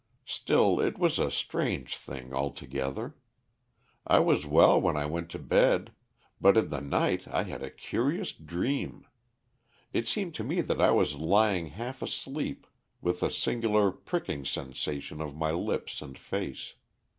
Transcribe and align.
Still, 0.25 0.79
it 0.79 0.97
was 0.97 1.19
a 1.19 1.29
strange 1.29 1.95
thing 1.95 2.33
altogether. 2.33 3.15
I 4.07 4.17
was 4.17 4.47
well 4.47 4.81
when 4.81 4.97
I 4.97 5.05
went 5.05 5.29
to 5.29 5.37
bed, 5.37 5.91
but 6.41 6.57
in 6.57 6.71
the 6.71 6.81
night 6.81 7.27
I 7.27 7.43
had 7.43 7.61
a 7.61 7.69
curious 7.69 8.31
dream. 8.33 9.05
It 9.93 10.07
seemed 10.07 10.33
to 10.41 10.43
me 10.43 10.61
that 10.61 10.81
I 10.81 10.89
was 10.89 11.17
lying 11.17 11.67
half 11.67 12.01
asleep 12.01 12.65
with 12.99 13.21
a 13.21 13.29
singular 13.29 13.91
pricking 13.91 14.43
sensation 14.43 15.21
of 15.21 15.35
my 15.37 15.51
lips 15.51 16.01
and 16.01 16.17
face. 16.17 16.73